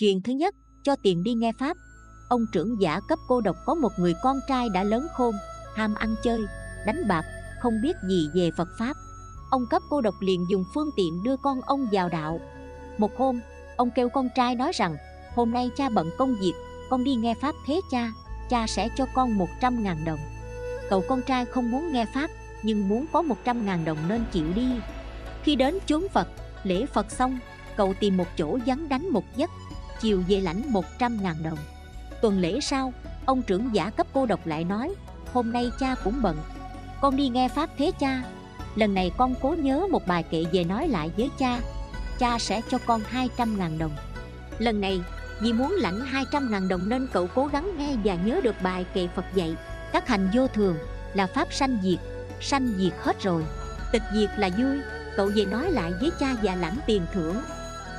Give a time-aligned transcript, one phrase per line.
[0.00, 1.76] Chuyện thứ nhất, cho tiền đi nghe Pháp.
[2.28, 5.34] Ông trưởng giả cấp cô độc có một người con trai đã lớn khôn
[5.74, 6.40] Ham ăn chơi,
[6.86, 7.22] đánh bạc,
[7.60, 8.96] không biết gì về Phật Pháp.
[9.50, 12.40] Ông cấp cô độc liền dùng phương tiện đưa con ông vào đạo.
[12.98, 13.40] Một hôm,
[13.76, 14.96] ông kêu con trai nói rằng
[15.34, 16.54] Hôm nay cha bận công việc,
[16.90, 18.12] con đi nghe Pháp thế cha
[18.50, 20.20] Cha sẽ cho con 100 ngàn đồng.
[20.90, 22.30] Cậu con trai không muốn nghe Pháp
[22.62, 24.68] Nhưng muốn có 100 ngàn đồng nên chịu đi.
[25.42, 26.28] Khi đến chốn Phật,
[26.64, 27.38] lễ Phật xong
[27.76, 29.50] Cậu tìm một chỗ vắng đánh một giấc.
[30.00, 31.58] Chiều về lãnh 100 ngàn đồng.
[32.20, 32.92] Tuần lễ sau,
[33.26, 34.94] ông trưởng giả cấp cô độc lại nói
[35.32, 36.36] Hôm nay cha cũng bận
[37.00, 38.22] Con đi nghe Pháp thế cha.
[38.74, 41.60] Lần này con cố nhớ một bài kệ về nói lại với cha
[42.18, 43.96] Cha sẽ cho con 200 ngàn đồng.
[44.58, 45.00] Lần này,
[45.40, 48.84] vì muốn lãnh 200 ngàn đồng nên cậu cố gắng nghe và nhớ được bài
[48.94, 49.56] kệ Phật dạy
[49.92, 50.76] Các hành vô thường
[51.14, 51.98] là Pháp sanh diệt,
[52.40, 53.44] sanh diệt hết rồi.
[53.92, 54.78] Tịch diệt là vui,
[55.16, 57.36] cậu về nói lại với cha và lãnh tiền thưởng.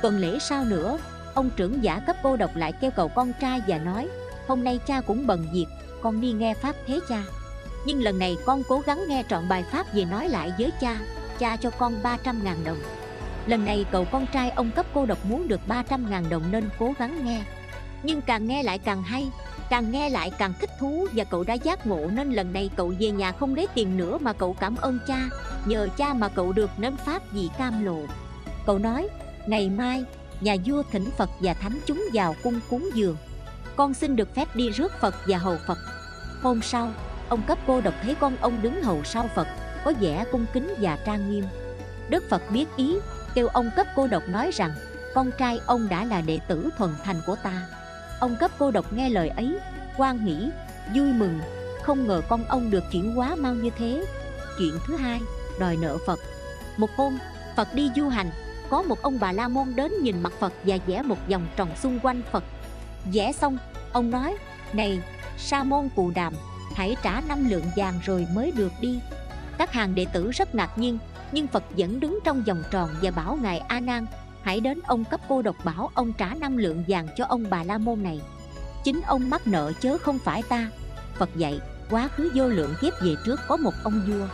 [0.02, 0.98] Tuần lễ sau nữa,
[1.34, 4.08] ông trưởng giả cấp cô độc lại kêu cầu con trai và nói
[4.46, 5.66] Hôm nay cha cũng bận việc,
[6.02, 7.22] con đi nghe Pháp thế cha.
[7.86, 10.98] Nhưng lần này con cố gắng nghe trọn bài Pháp về nói lại với cha
[11.38, 12.78] Cha cho con 300 ngàn đồng.
[13.46, 16.68] Lần này cậu con trai ông cấp cô độc muốn được 300 ngàn đồng nên
[16.78, 17.42] cố gắng nghe.
[18.02, 19.30] Nhưng càng nghe lại càng hay
[19.70, 22.92] Càng nghe lại càng thích thú và cậu đã giác ngộ nên lần này cậu
[23.00, 25.28] về nhà không lấy tiền nữa mà cậu cảm ơn cha.
[25.64, 27.98] Nhờ cha mà cậu được nếm pháp vì cam lộ.
[28.66, 29.08] Cậu nói,
[29.46, 30.04] ngày mai
[30.42, 33.16] nhà vua thỉnh Phật và thánh chúng vào cung cúng dường.
[33.76, 35.78] Con xin được phép đi rước Phật và hầu Phật.
[36.42, 36.90] Hôm sau,
[37.28, 39.46] ông cấp cô độc thấy con ông đứng hầu sau Phật
[39.84, 41.44] Có vẻ cung kính và trang nghiêm.
[42.08, 42.96] Đức Phật biết ý,
[43.34, 44.70] kêu ông cấp cô độc nói rằng
[45.14, 47.66] Con trai ông đã là đệ tử thuần thành của ta.
[48.20, 49.58] Ông cấp cô độc nghe lời ấy,
[49.96, 50.50] quan nghĩ,
[50.94, 51.40] vui mừng
[51.82, 54.04] Không ngờ con ông được chuyển hóa mau như thế.
[54.58, 55.20] Chuyện thứ hai,
[55.58, 56.18] đòi nợ Phật.
[56.76, 57.18] Một hôm,
[57.56, 58.30] Phật đi du hành
[58.72, 61.68] có một ông bà la môn đến nhìn mặt phật và vẽ một vòng tròn
[61.76, 62.44] xung quanh phật.
[63.12, 63.58] Vẽ xong,
[63.92, 64.36] ông nói,
[64.72, 65.02] này,
[65.38, 66.34] sa môn cù đàm,
[66.74, 69.00] hãy trả năm lượng vàng rồi mới được đi.
[69.58, 70.98] Các hàng đệ tử rất ngạc nhiên,
[71.32, 74.06] nhưng phật vẫn đứng trong vòng tròn và bảo ngài a nan,
[74.42, 77.64] hãy đến ông cấp cô độc bảo ông trả năm lượng vàng cho ông bà
[77.64, 78.20] la môn này.
[78.84, 80.70] Chính ông mắc nợ chớ không phải ta.
[81.18, 84.26] Phật dạy, quá khứ vô lượng kiếp về trước có một ông vua.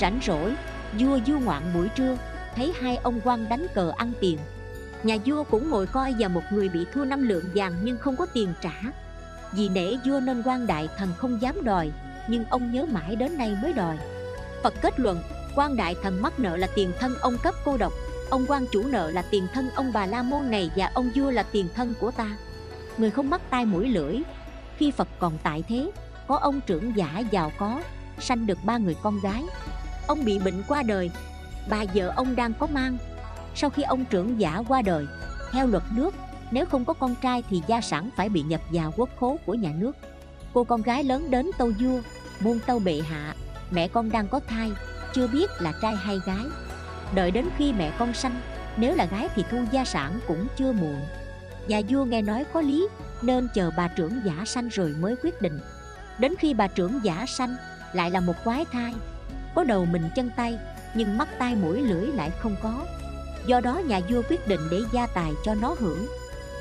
[0.00, 0.54] Rảnh rỗi,
[0.98, 2.16] vua du ngoạn buổi trưa
[2.56, 4.38] thấy hai ông quan đánh cờ ăn tiền.
[5.02, 8.16] Nhà vua cũng ngồi coi và một người bị thua năm lượng vàng nhưng không
[8.16, 8.72] có tiền trả.
[9.52, 11.90] Vì nể vua nên quan đại thần không dám đòi,
[12.28, 13.98] nhưng ông nhớ mãi đến nay mới đòi.
[14.62, 15.22] Phật kết luận,
[15.54, 17.92] quan đại thần mắc nợ là tiền thân ông cấp cô độc,
[18.30, 21.30] ông quan chủ nợ là tiền thân ông bà la môn này và ông vua
[21.30, 22.36] là tiền thân của ta.
[22.96, 24.16] Người không mắc tai mũi lưỡi.
[24.76, 25.90] Khi phật còn tại thế,
[26.28, 27.82] có ông trưởng giả giàu có,
[28.18, 29.44] sanh được ba người con gái.
[30.06, 31.10] Ông bị bệnh qua đời
[31.70, 32.98] bà vợ ông đang có mang.
[33.54, 35.06] Sau khi ông trưởng giả qua đời,
[35.52, 36.14] theo luật nước,
[36.50, 39.54] nếu không có con trai thì gia sản phải bị nhập vào quốc khố của
[39.54, 39.96] nhà nước.
[40.52, 42.00] Cô con gái lớn đến tâu vua
[42.40, 43.34] muôn tâu bệ hạ,
[43.70, 44.72] mẹ con đang có thai,
[45.14, 46.44] chưa biết là trai hay gái.
[47.14, 48.40] Đợi đến khi mẹ con sanh,
[48.76, 51.00] nếu là gái thì thu gia sản cũng chưa muộn.
[51.68, 52.88] Nhà vua nghe nói có lý,
[53.22, 55.60] nên chờ bà trưởng giả sanh rồi mới quyết định.
[56.18, 57.56] Đến khi bà trưởng giả sanh,
[57.92, 58.94] lại là một quái thai.
[59.54, 60.58] Có đầu mình chân tay
[60.94, 62.86] nhưng mắt tai mũi lưỡi lại không có.
[63.46, 66.06] Do đó nhà vua quyết định để gia tài cho nó hưởng.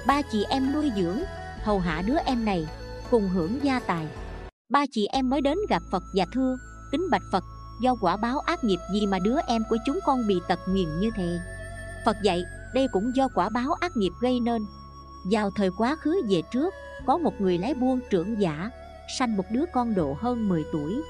[0.07, 1.19] Ba chị em nuôi dưỡng,
[1.63, 2.67] hầu hạ đứa em này,
[3.11, 4.07] cùng hưởng gia tài.
[4.69, 6.57] Ba chị em mới đến gặp phật và thưa,
[6.91, 7.43] kính bạch phật,
[7.81, 10.99] do quả báo ác nghiệp gì mà đứa em của chúng con bị tật nguyền
[10.99, 11.39] như thế?
[12.05, 14.65] Phật dạy, đây cũng do quả báo ác nghiệp gây nên.
[15.31, 16.73] Vào thời quá khứ về trước,
[17.05, 18.69] có một người lái buôn trưởng giả,
[19.19, 21.01] sanh một đứa con độ hơn 10 tuổi.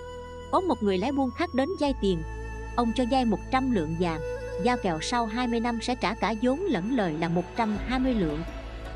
[0.52, 2.24] Có một người lái buôn khác đến dây tiền
[2.80, 4.20] Ông cho vay 100 lượng vàng.
[4.64, 8.44] Giao kèo sau 20 năm sẽ trả cả vốn lẫn lời là 120 lượng.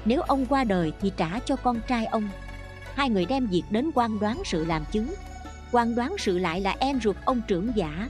[0.05, 2.29] Nếu ông qua đời thì trả cho con trai ông.
[2.95, 5.13] Hai người đem việc đến quan đoán sự làm chứng.
[5.71, 8.09] Quan đoán sự lại là em ruột ông trưởng giả.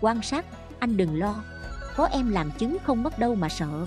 [0.00, 0.44] Quan sát,
[0.78, 1.34] anh đừng lo.
[1.96, 3.86] Có em làm chứng không mất đâu mà sợ.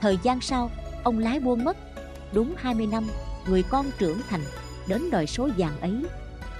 [0.00, 0.70] Thời gian sau,
[1.02, 1.76] ông lái buôn mất.
[2.32, 3.04] Đúng 20 năm,
[3.48, 4.42] người con trưởng thành,
[4.86, 6.04] đến đòi số vàng ấy.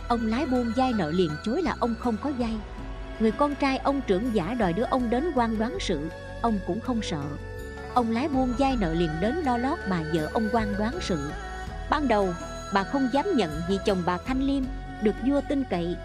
[0.08, 2.52] Ông lái buôn dai nợ liền chối là ông không có dây
[3.22, 6.10] Người con trai ông trưởng giả đòi đứa ông đến quan đoán sự.
[6.40, 7.22] Ông cũng không sợ.
[7.94, 11.30] Ông lái buôn dai nợ liền đến lo lót bà vợ ông quan đoán sự.
[11.90, 12.34] Ban đầu,
[12.74, 14.62] bà không dám nhận vì chồng bà Thanh Liêm
[15.02, 15.96] Được vua tin cậy.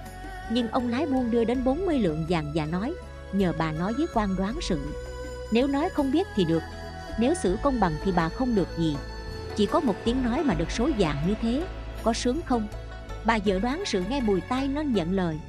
[0.50, 2.94] Nhưng ông lái buôn đưa đến 40 lượng vàng và nói,
[3.32, 4.80] Nhờ bà nói với quan đoán sự.
[5.52, 6.64] Nếu nói không biết thì được.
[7.20, 8.96] Nếu xử công bằng thì bà không được gì.
[9.56, 11.64] Chỉ có một tiếng nói mà được số vàng như thế.
[12.04, 12.68] Có sướng không?
[13.26, 15.40] Bà vợ đoán sự nghe bùi tai nên nhận lời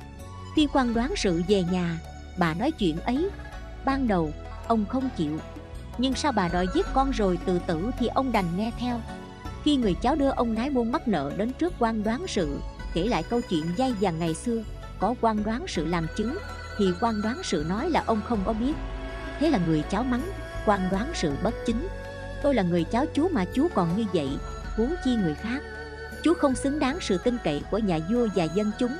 [0.59, 1.99] khi quan đoán sự về nhà,
[2.39, 3.31] bà nói chuyện ấy.
[3.85, 4.33] Ban đầu,
[4.67, 5.39] ông không chịu.
[5.99, 9.01] Nhưng sao bà đòi giết con rồi tự tử thì ông đành nghe theo.
[9.65, 12.61] Khi người cháu đưa ông nái buôn mắc nợ đến trước quan đoán sự,
[12.95, 14.63] Kể lại câu chuyện dây dàng ngày xưa,
[14.99, 16.39] Có quan đoán sự làm chứng,
[16.79, 18.75] Thì quan đoán sự nói là ông không có biết.
[19.41, 20.31] Thế là người cháu mắng
[20.67, 21.89] quan đoán sự bất chính.
[22.43, 24.29] Tôi là người cháu chú mà chú còn như vậy,
[24.77, 25.63] Huống chi người khác.
[26.23, 28.97] Chú không xứng đáng sự tin cậy của nhà vua và dân chúng.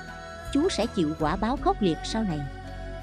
[0.53, 2.41] Chú sẽ chịu quả báo khốc liệt sau này.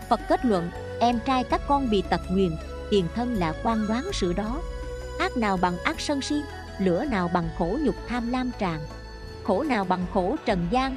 [0.10, 0.70] Phật kết luận,
[1.00, 2.52] Em trai các con bị tật nguyền,
[2.90, 4.62] Tiền thân là quan đoán sự đó.
[5.20, 6.36] Ác nào bằng ác sân si,
[6.80, 8.80] Lửa nào bằng khổ nhục tham lam tràn.
[9.44, 10.96] Khổ nào bằng khổ trần gian,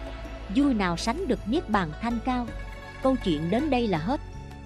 [0.57, 2.47] Vui nào sánh được niết bàn thanh cao.
[3.03, 4.21] Câu chuyện đến đây là hết.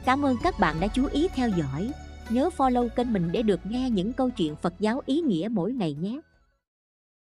[0.05, 1.93] Cảm ơn các bạn đã chú ý theo dõi.
[2.29, 5.73] Nhớ follow kênh mình để được nghe những câu chuyện Phật giáo ý nghĩa mỗi
[5.73, 6.20] ngày nhé.